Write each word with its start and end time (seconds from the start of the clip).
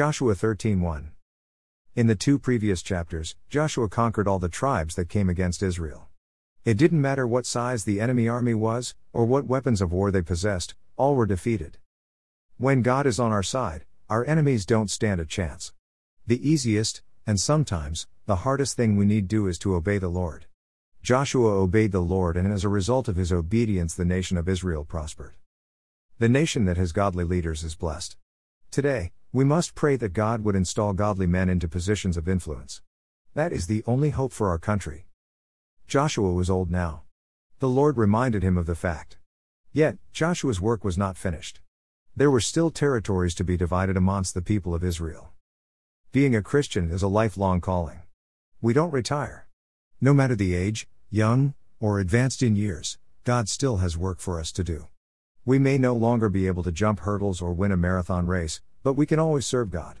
Joshua 0.00 0.34
13:1. 0.34 1.10
In 1.94 2.06
the 2.06 2.14
two 2.14 2.38
previous 2.38 2.80
chapters, 2.80 3.36
Joshua 3.50 3.86
conquered 3.86 4.26
all 4.26 4.38
the 4.38 4.48
tribes 4.48 4.94
that 4.94 5.10
came 5.10 5.28
against 5.28 5.62
Israel. 5.62 6.08
It 6.64 6.78
didn't 6.78 7.02
matter 7.02 7.26
what 7.26 7.44
size 7.44 7.84
the 7.84 8.00
enemy 8.00 8.26
army 8.26 8.54
was, 8.54 8.94
or 9.12 9.26
what 9.26 9.44
weapons 9.44 9.82
of 9.82 9.92
war 9.92 10.10
they 10.10 10.22
possessed, 10.22 10.74
all 10.96 11.16
were 11.16 11.26
defeated. 11.26 11.76
When 12.56 12.80
God 12.80 13.06
is 13.06 13.20
on 13.20 13.30
our 13.30 13.42
side, 13.42 13.84
our 14.08 14.24
enemies 14.24 14.64
don't 14.64 14.90
stand 14.90 15.20
a 15.20 15.26
chance. 15.26 15.74
The 16.26 16.48
easiest, 16.48 17.02
and 17.26 17.38
sometimes, 17.38 18.06
the 18.24 18.36
hardest 18.36 18.78
thing 18.78 18.96
we 18.96 19.04
need 19.04 19.28
do 19.28 19.48
is 19.48 19.58
to 19.58 19.74
obey 19.74 19.98
the 19.98 20.08
Lord. 20.08 20.46
Joshua 21.02 21.50
obeyed 21.50 21.92
the 21.92 22.00
Lord, 22.00 22.38
and 22.38 22.50
as 22.50 22.64
a 22.64 22.70
result 22.70 23.06
of 23.06 23.16
his 23.16 23.34
obedience, 23.34 23.94
the 23.94 24.06
nation 24.06 24.38
of 24.38 24.48
Israel 24.48 24.86
prospered. 24.86 25.34
The 26.18 26.30
nation 26.30 26.64
that 26.64 26.78
has 26.78 26.92
godly 26.92 27.24
leaders 27.24 27.62
is 27.62 27.74
blessed. 27.74 28.16
Today, 28.70 29.12
we 29.32 29.44
must 29.44 29.76
pray 29.76 29.94
that 29.94 30.12
God 30.12 30.42
would 30.42 30.56
install 30.56 30.92
godly 30.92 31.26
men 31.26 31.48
into 31.48 31.68
positions 31.68 32.16
of 32.16 32.28
influence. 32.28 32.82
That 33.34 33.52
is 33.52 33.68
the 33.68 33.84
only 33.86 34.10
hope 34.10 34.32
for 34.32 34.48
our 34.48 34.58
country. 34.58 35.06
Joshua 35.86 36.32
was 36.32 36.50
old 36.50 36.68
now. 36.68 37.02
The 37.60 37.68
Lord 37.68 37.96
reminded 37.96 38.42
him 38.42 38.56
of 38.56 38.66
the 38.66 38.74
fact. 38.74 39.18
Yet, 39.72 39.98
Joshua's 40.12 40.60
work 40.60 40.82
was 40.82 40.98
not 40.98 41.16
finished. 41.16 41.60
There 42.16 42.30
were 42.30 42.40
still 42.40 42.70
territories 42.70 43.36
to 43.36 43.44
be 43.44 43.56
divided 43.56 43.96
amongst 43.96 44.34
the 44.34 44.42
people 44.42 44.74
of 44.74 44.82
Israel. 44.82 45.32
Being 46.10 46.34
a 46.34 46.42
Christian 46.42 46.90
is 46.90 47.02
a 47.02 47.08
lifelong 47.08 47.60
calling. 47.60 48.02
We 48.60 48.72
don't 48.72 48.92
retire. 48.92 49.46
No 50.00 50.12
matter 50.12 50.34
the 50.34 50.56
age, 50.56 50.88
young, 51.08 51.54
or 51.78 52.00
advanced 52.00 52.42
in 52.42 52.56
years, 52.56 52.98
God 53.22 53.48
still 53.48 53.76
has 53.76 53.96
work 53.96 54.18
for 54.18 54.40
us 54.40 54.50
to 54.52 54.64
do. 54.64 54.88
We 55.46 55.58
may 55.58 55.78
no 55.78 55.94
longer 55.94 56.28
be 56.28 56.46
able 56.46 56.62
to 56.64 56.70
jump 56.70 57.00
hurdles 57.00 57.40
or 57.40 57.54
win 57.54 57.72
a 57.72 57.76
marathon 57.76 58.26
race, 58.26 58.60
but 58.82 58.92
we 58.92 59.06
can 59.06 59.18
always 59.18 59.46
serve 59.46 59.70
God. 59.70 59.98